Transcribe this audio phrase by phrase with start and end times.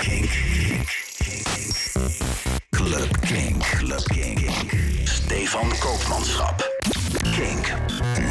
[0.00, 0.30] Kink.
[2.70, 3.62] Club Kink.
[3.62, 4.50] Club Kink.
[5.04, 6.62] Stefan Koopmanschap.
[7.34, 7.72] Kink.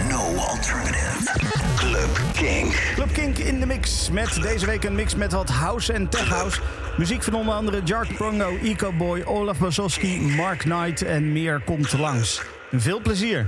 [0.09, 1.27] No alternative.
[1.75, 2.73] Club Kink.
[2.95, 4.09] Club Kink in de mix.
[4.09, 6.59] Met deze week een mix met wat house en tech house.
[6.97, 11.93] Muziek van onder andere Jark Prongo, Eco Boy, Olaf Basowski, Mark Knight en meer komt
[11.93, 12.41] langs.
[12.71, 13.47] Veel plezier.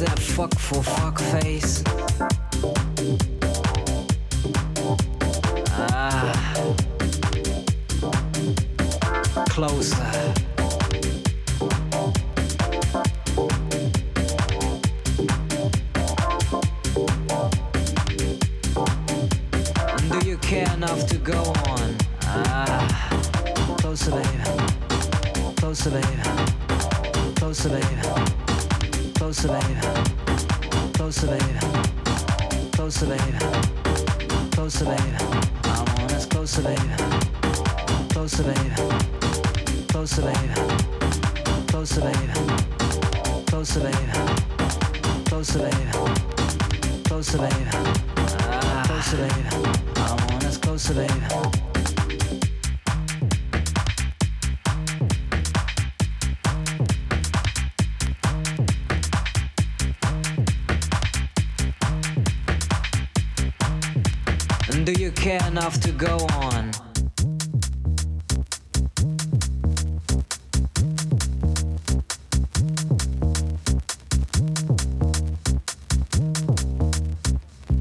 [0.00, 1.84] that fuck for fuck face.
[65.50, 66.70] enough to go on.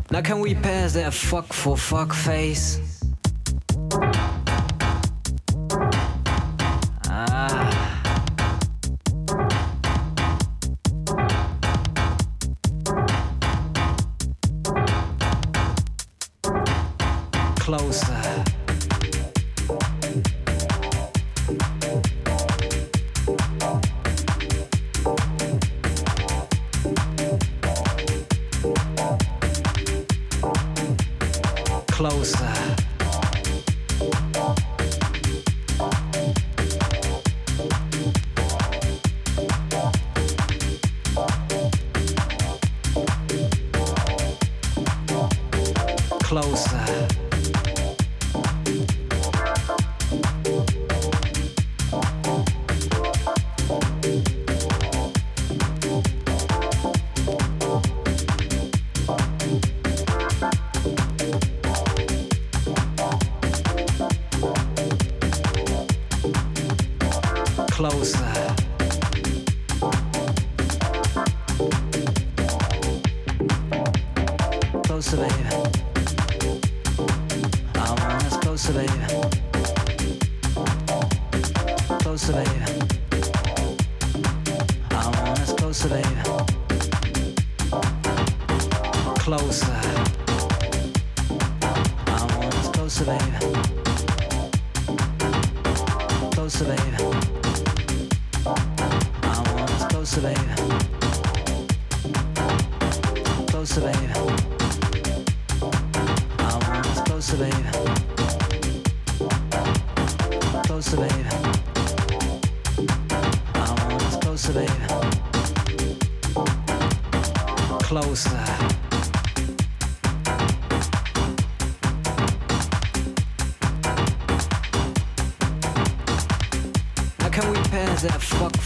[0.09, 2.88] Now can we pass that fuck for fuck face?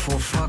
[0.03, 0.42] for fun.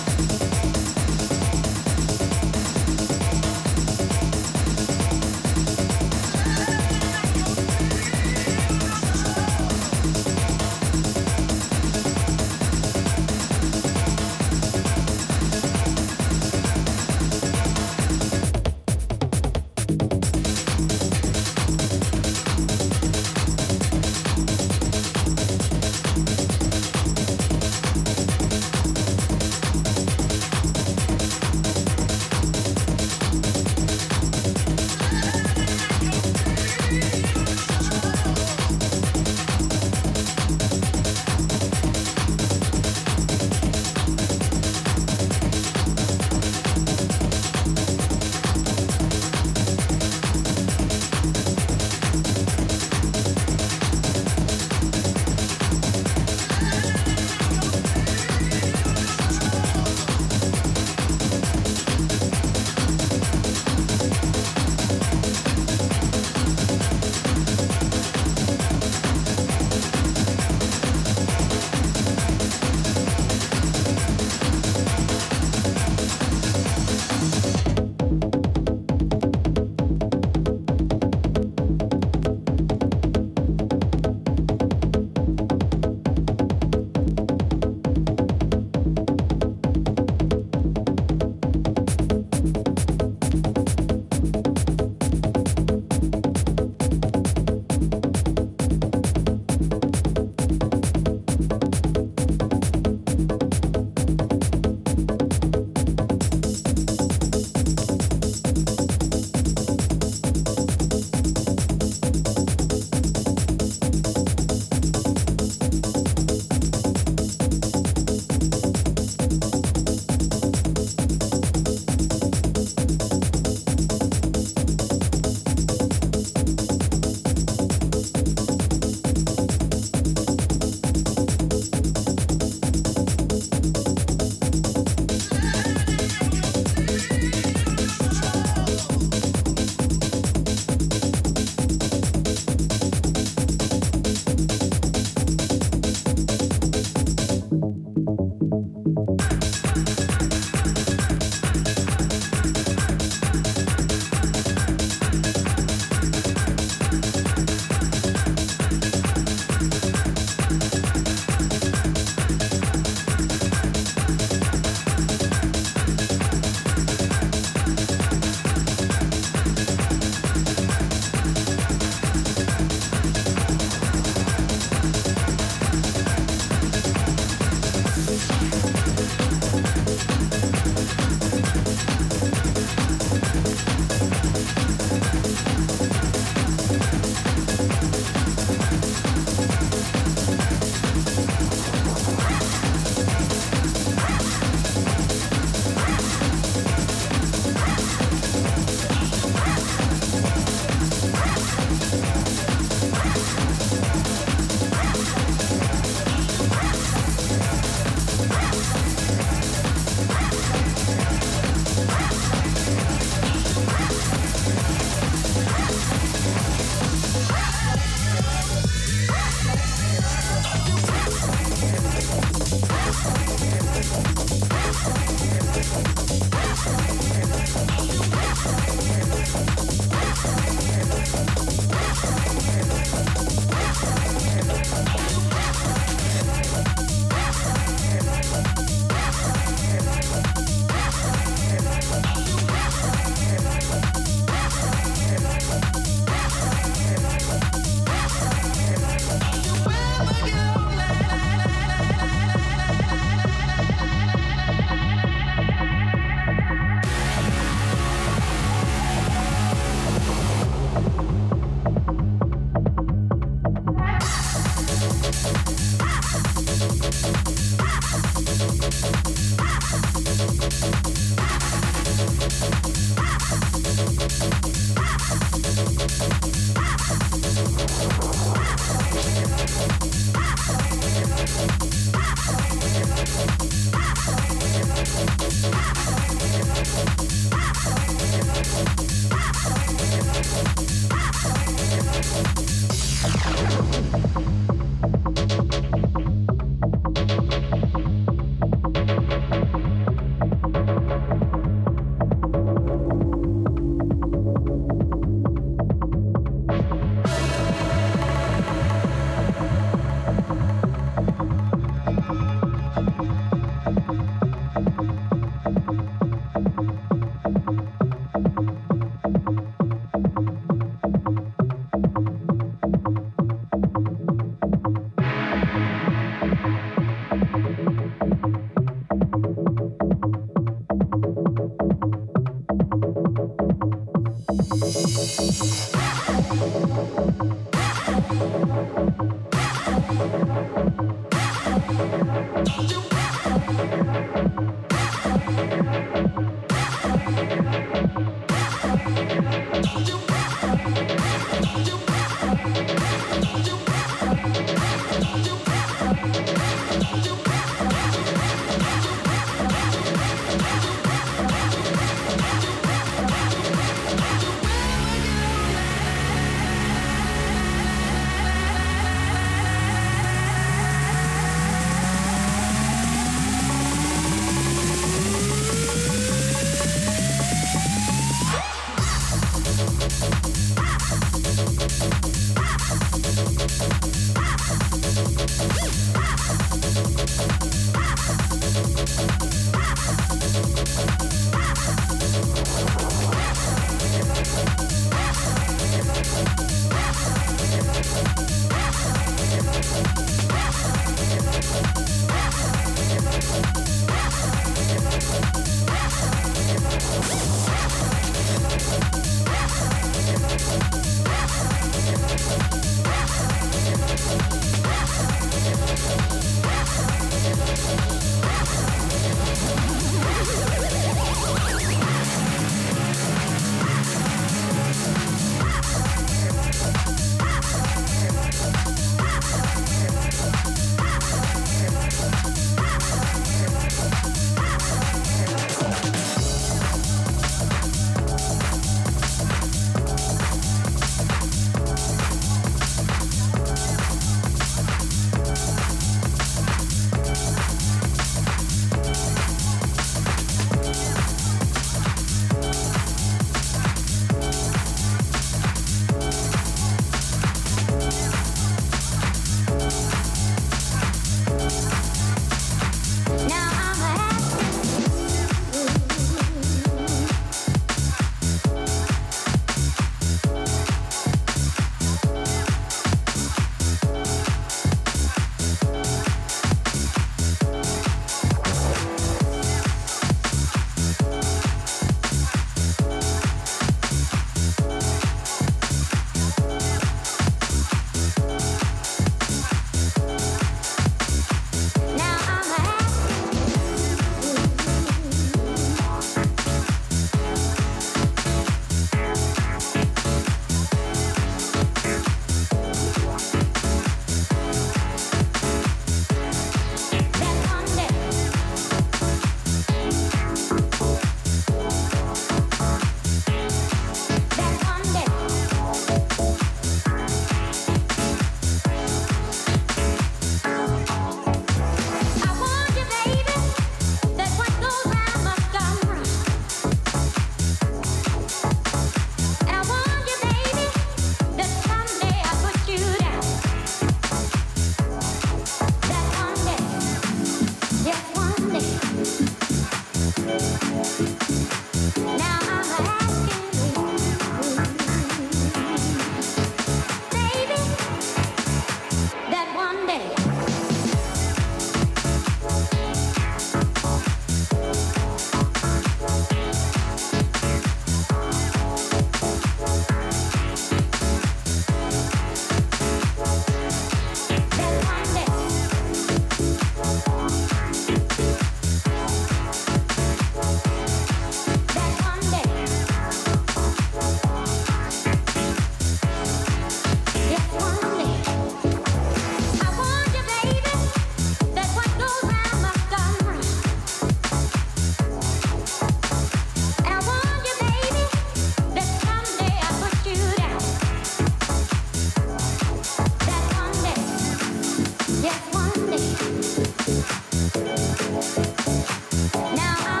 [598.21, 600.00] Now I'm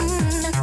[0.00, 0.57] Mm-hmm.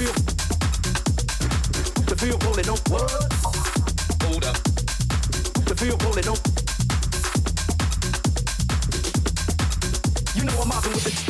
[0.00, 0.12] feel,
[2.06, 2.68] the feel holding
[4.24, 4.56] Hold up.
[5.76, 6.36] Feel.
[10.34, 11.29] You know I'm mobbing with the.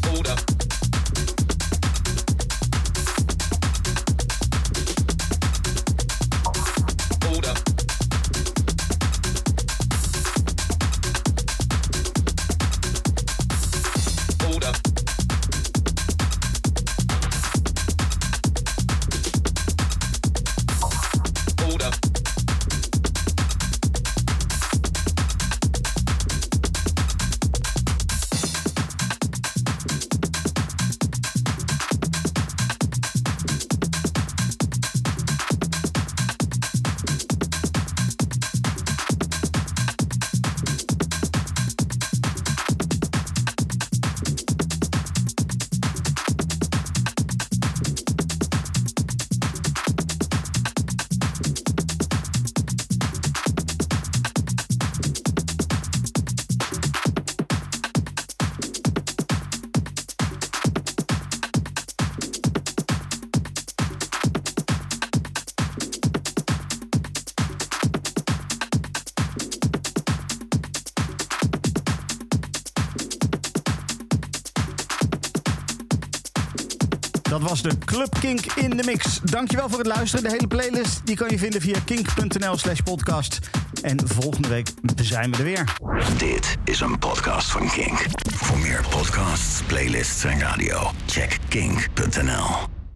[79.23, 80.23] Dankjewel voor het luisteren.
[80.23, 83.39] De hele playlist die kan je vinden via kink.nl slash podcast.
[83.81, 85.73] En volgende week zijn we er weer.
[86.17, 88.05] Dit is een podcast van Kink.
[88.33, 92.70] Voor meer podcasts, playlists en radio, check kink.nl.